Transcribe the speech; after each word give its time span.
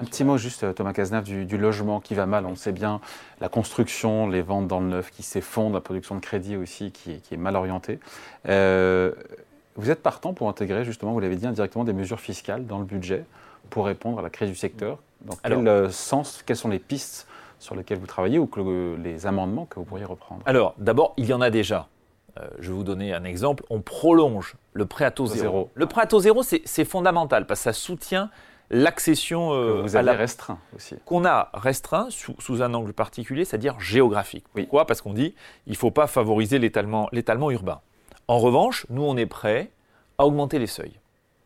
Un 0.00 0.04
petit 0.04 0.24
mot 0.24 0.38
juste, 0.38 0.74
Thomas 0.74 0.94
Cazenave, 0.94 1.24
du, 1.24 1.58
logement 1.58 2.00
qui 2.00 2.14
va 2.14 2.24
mal. 2.24 2.46
On 2.46 2.56
sait 2.56 2.72
bien 2.72 3.00
la 3.40 3.48
construction, 3.48 4.28
les 4.28 4.40
ventes 4.40 4.66
dans 4.66 4.80
le 4.80 4.86
neuf 4.86 5.10
qui 5.10 5.22
s'effondrent, 5.22 5.74
la 5.74 5.80
production 5.80 6.14
de 6.14 6.20
crédit 6.20 6.56
aussi 6.56 6.90
qui 6.90 7.20
est, 7.30 7.36
mal 7.36 7.54
orientée. 7.54 7.98
Euh, 8.48 9.12
vous 9.76 9.90
êtes 9.90 10.02
partant 10.02 10.32
pour 10.32 10.48
intégrer 10.48 10.84
justement, 10.84 11.12
vous 11.12 11.20
l'avez 11.20 11.36
dit 11.36 11.46
indirectement, 11.46 11.84
des 11.84 11.92
mesures 11.92 12.20
fiscales 12.20 12.66
dans 12.66 12.78
le 12.78 12.84
budget 12.84 13.24
pour 13.68 13.86
répondre 13.86 14.18
à 14.18 14.22
la 14.22 14.30
crise 14.30 14.48
du 14.48 14.56
secteur. 14.56 14.98
Dans 15.20 15.36
quel 15.42 15.68
euh, 15.68 15.90
sens, 15.90 16.42
quelles 16.46 16.56
sont 16.56 16.70
les 16.70 16.78
pistes 16.78 17.26
sur 17.58 17.74
lesquelles 17.74 17.98
vous 17.98 18.06
travaillez 18.06 18.38
ou 18.38 18.46
que, 18.46 18.96
les 18.96 19.26
amendements 19.26 19.66
que 19.66 19.78
vous 19.78 19.84
pourriez 19.84 20.06
reprendre? 20.06 20.40
Alors, 20.46 20.74
d'abord, 20.78 21.12
il 21.18 21.26
y 21.26 21.34
en 21.34 21.42
a 21.42 21.50
déjà. 21.50 21.88
Euh, 22.38 22.48
je 22.58 22.68
vais 22.68 22.74
vous 22.74 22.84
donner 22.84 23.12
un 23.12 23.24
exemple. 23.24 23.64
On 23.68 23.80
prolonge 23.80 24.56
le 24.72 24.86
prêt 24.86 25.04
à 25.04 25.10
taux 25.10 25.26
zéro. 25.26 25.68
Le 25.74 25.86
prêt 25.86 26.02
à 26.02 26.06
taux 26.06 26.20
zéro, 26.20 26.42
c'est 26.42 26.84
fondamental 26.84 27.46
parce 27.46 27.60
que 27.60 27.64
ça 27.64 27.72
soutient 27.74 28.30
l'accession 28.70 29.52
euh, 29.52 29.82
vous 29.82 29.96
avez 29.96 30.12
restreint 30.12 30.58
aussi. 30.74 30.94
Qu'on 31.04 31.24
a 31.24 31.50
restreint 31.52 32.08
sous, 32.10 32.62
un 32.62 32.74
angle 32.74 32.92
particulier, 32.92 33.44
c'est-à-dire 33.44 33.78
géographique. 33.80 34.44
Pourquoi? 34.54 34.86
Parce 34.86 35.02
qu'on 35.02 35.12
dit 35.12 35.34
il 35.66 35.72
ne 35.72 35.76
faut 35.76 35.90
pas 35.90 36.06
favoriser 36.06 36.58
l'étalement 36.58 37.50
urbain. 37.50 37.80
En 38.28 38.38
revanche, 38.38 38.86
nous, 38.90 39.02
on 39.02 39.16
est 39.16 39.26
prêt 39.26 39.70
à 40.16 40.24
augmenter 40.24 40.60
les 40.60 40.68
seuils. 40.68 40.94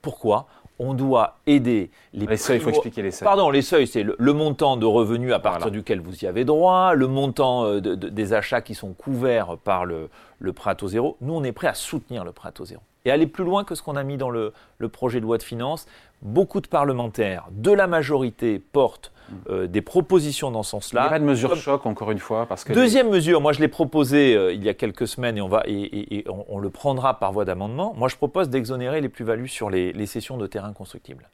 Pourquoi? 0.00 0.46
On 0.78 0.94
doit 0.94 1.38
aider 1.48 1.90
les, 2.12 2.26
les 2.26 2.36
seuils. 2.36 2.58
Il 2.58 2.62
faut 2.62 2.70
expliquer 2.70 3.02
les 3.02 3.10
seuils. 3.10 3.26
Pardon, 3.26 3.50
les 3.50 3.62
seuils, 3.62 3.88
c'est 3.88 4.04
le, 4.04 4.32
montant 4.32 4.76
de 4.76 4.86
revenus 4.86 5.32
à 5.32 5.40
partir 5.40 5.72
duquel 5.72 6.00
vous 6.00 6.24
y 6.24 6.28
avez 6.28 6.44
droit, 6.44 6.94
le 6.94 7.08
montant 7.08 7.64
euh, 7.64 7.80
des 7.80 8.32
achats 8.32 8.60
qui 8.60 8.76
sont 8.76 8.92
couverts 8.92 9.56
par 9.64 9.86
le, 9.86 10.08
le 10.38 10.52
prêt 10.52 10.70
à 10.70 10.74
taux 10.74 10.88
zéro. 10.88 11.16
Nous, 11.20 11.34
on 11.34 11.44
est 11.44 11.52
prêt 11.52 11.68
à 11.68 11.74
soutenir 11.74 12.24
le 12.24 12.32
prêt 12.32 12.48
à 12.48 12.52
taux 12.52 12.64
zéro 12.64 12.82
et 13.04 13.10
aller 13.10 13.26
plus 13.26 13.44
loin 13.44 13.64
que 13.64 13.74
ce 13.74 13.82
qu'on 13.82 13.96
a 13.96 14.02
mis 14.02 14.16
dans 14.16 14.30
le, 14.30 14.52
projet 14.92 15.20
de 15.20 15.24
loi 15.24 15.38
de 15.38 15.42
finances. 15.42 15.86
Beaucoup 16.22 16.60
de 16.60 16.66
parlementaires 16.66 17.46
de 17.52 17.70
la 17.70 17.86
majorité 17.86 18.58
portent 18.58 19.12
hmm. 19.30 19.34
euh, 19.50 19.66
des 19.66 19.82
propositions 19.82 20.50
dans 20.50 20.62
ce 20.62 20.70
sens-là. 20.72 21.02
Il 21.02 21.04
n'y 21.04 21.08
a 21.08 21.10
pas 21.10 21.18
de 21.20 21.24
mesure 21.24 21.56
choc, 21.56 21.86
encore 21.86 22.10
une 22.10 22.18
fois. 22.18 22.46
Parce 22.46 22.64
que 22.64 22.72
Deuxième 22.72 23.08
mesure, 23.08 23.40
moi 23.40 23.52
je 23.52 23.60
l'ai 23.60 23.68
proposé 23.68 24.34
euh, 24.34 24.52
il 24.52 24.64
y 24.64 24.68
a 24.68 24.74
quelques 24.74 25.06
semaines 25.06 25.38
et 25.38 25.40
on, 25.40 25.48
va, 25.48 25.62
et, 25.66 26.24
on, 26.48 26.58
le 26.58 26.70
prendra 26.70 27.18
par 27.18 27.32
voie 27.32 27.44
d'amendement. 27.44 27.94
Moi 27.96 28.08
je 28.08 28.16
propose 28.16 28.48
d'exonérer 28.50 29.00
les 29.00 29.08
plus-values 29.08 29.48
sur 29.48 29.70
les, 29.70 29.92
les 29.92 30.06
cessions 30.06 30.36
de 30.36 30.46
terrains 30.46 30.72
constructibles. 30.72 31.28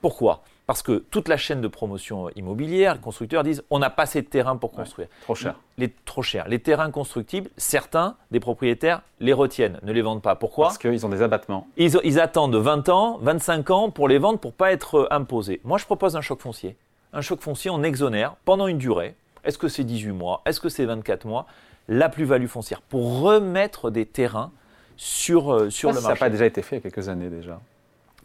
Pourquoi? 0.00 0.42
Parce 0.66 0.82
que 0.82 0.98
toute 0.98 1.28
la 1.28 1.36
chaîne 1.36 1.60
de 1.60 1.68
promotion 1.68 2.28
immobilière, 2.30 2.94
les 2.94 3.00
constructeurs 3.00 3.44
disent 3.44 3.62
on 3.70 3.78
n'a 3.78 3.88
pas 3.88 4.02
assez 4.02 4.20
de 4.20 4.26
terrain 4.26 4.56
pour 4.56 4.72
construire. 4.72 5.08
trop 5.22 5.36
cher. 5.36 5.54
Les, 5.78 5.90
trop 6.04 6.22
cher. 6.22 6.48
Les 6.48 6.58
terrains 6.58 6.90
constructibles, 6.90 7.50
certains 7.56 8.16
des 8.32 8.40
propriétaires 8.40 9.02
les 9.20 9.32
retiennent, 9.32 9.78
ne 9.84 9.92
les 9.92 10.02
vendent 10.02 10.22
pas. 10.22 10.34
Pourquoi? 10.34 10.66
Parce 10.66 10.78
qu'ils 10.78 11.06
ont 11.06 11.08
des 11.08 11.22
abattements. 11.22 11.68
Ils, 11.76 11.96
ils, 12.02 12.18
attendent 12.18 12.56
20 12.56 12.88
ans, 12.88 13.18
25 13.22 13.70
ans 13.70 13.90
pour 13.90 14.08
les 14.08 14.18
vendre 14.18 14.40
pour 14.40 14.52
pas 14.52 14.72
être 14.72 14.96
euh, 14.96 15.14
imposés. 15.14 15.60
Moi, 15.62 15.78
je 15.78 15.84
propose 15.84 16.16
un 16.16 16.20
choc 16.20 16.40
foncier. 16.40 16.76
Un 17.12 17.20
choc 17.20 17.40
foncier, 17.40 17.70
on 17.70 17.84
exonère 17.84 18.34
pendant 18.44 18.66
une 18.66 18.78
durée. 18.78 19.14
Est-ce 19.44 19.58
que 19.58 19.68
c'est 19.68 19.84
18 19.84 20.10
mois? 20.10 20.42
Est-ce 20.46 20.60
que 20.60 20.68
c'est 20.68 20.84
24 20.84 21.26
mois? 21.26 21.46
La 21.86 22.08
plus-value 22.08 22.48
foncière 22.48 22.82
pour 22.82 23.20
remettre 23.20 23.90
des 23.90 24.04
terrains 24.04 24.50
sur, 24.96 25.52
euh, 25.52 25.70
sur 25.70 25.90
le 25.90 25.94
marché. 25.94 26.06
Ça 26.06 26.12
n'a 26.14 26.18
pas 26.18 26.30
déjà 26.30 26.46
été 26.46 26.62
fait 26.62 26.76
il 26.76 26.78
y 26.78 26.86
a 26.88 26.90
quelques 26.90 27.08
années 27.08 27.30
déjà 27.30 27.60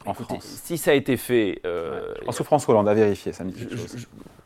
en 0.06 0.14
France 0.14 0.44
Si 0.44 0.78
ça 0.78 0.92
a 0.92 0.94
été 0.94 1.18
fait. 1.18 1.62
Euh, 1.66 2.14
François 2.32 2.74
Hollande 2.74 2.90
a 2.90 2.94
vérifié, 2.94 3.34
ça 3.34 3.44
me 3.44 3.52
dit 3.52 3.68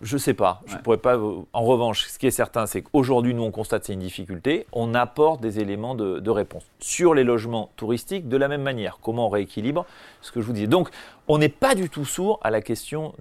Je 0.01 0.13
ne 0.13 0.19
sais 0.19 0.33
pas. 0.33 0.61
Je 0.67 0.77
pourrais 0.77 0.97
pas. 0.97 1.17
En 1.53 1.63
revanche, 1.63 2.07
ce 2.07 2.19
qui 2.19 2.27
est 2.27 2.31
certain, 2.31 2.65
c'est 2.65 2.81
qu'aujourd'hui, 2.81 3.33
nous, 3.33 3.43
on 3.43 3.51
constate 3.51 3.85
c'est 3.85 3.93
une 3.93 3.99
difficulté. 3.99 4.67
On 4.71 4.93
apporte 4.93 5.41
des 5.41 5.59
éléments 5.59 5.95
de, 5.95 6.29
réponse. 6.29 6.63
Sur 6.79 7.13
les 7.13 7.23
logements 7.23 7.71
touristiques, 7.75 8.27
de 8.27 8.37
la 8.37 8.47
même 8.47 8.61
manière. 8.61 8.99
Comment 9.01 9.27
on 9.27 9.29
rééquilibre 9.29 9.85
ce 10.21 10.31
que 10.31 10.41
je 10.41 10.47
vous 10.47 10.53
disais. 10.53 10.67
Donc, 10.67 10.89
on 11.27 11.37
n'est 11.37 11.49
pas 11.49 11.75
du 11.75 11.89
tout 11.89 12.05
sourd 12.05 12.39
à 12.43 12.49
la 12.49 12.61
question, 12.61 13.13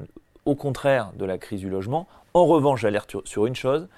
au 0.47 0.55
contraire, 0.55 1.11
de 1.17 1.25
la 1.25 1.39
crise 1.39 1.61
du 1.61 1.69
logement. 1.69 2.09
En 2.33 2.47
revanche, 2.47 2.81
j'alerte 2.81 3.17
sur 3.25 3.47
une 3.47 3.55
chose 3.55 3.89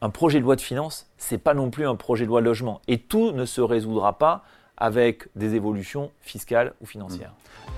un 0.00 0.10
projet 0.10 0.38
de 0.38 0.44
loi 0.44 0.56
de 0.56 0.60
finances, 0.60 1.08
c'est 1.16 1.38
pas 1.38 1.54
non 1.54 1.70
plus 1.70 1.86
un 1.86 1.96
projet 1.96 2.24
de 2.24 2.28
loi 2.28 2.40
de 2.40 2.46
logement. 2.46 2.80
Et 2.88 2.98
tout 2.98 3.32
ne 3.32 3.44
se 3.44 3.60
résoudra 3.60 4.18
pas 4.18 4.44
avec 4.76 5.28
des 5.36 5.54
évolutions 5.54 6.10
fiscales 6.20 6.74
ou 6.80 6.86
financières. 6.86 7.32
Mmh. 7.32 7.75